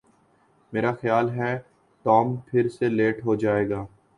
[0.73, 1.51] میرا خیال ہے
[2.05, 3.85] ٹام پھر سے لیٹ ہو جائے گا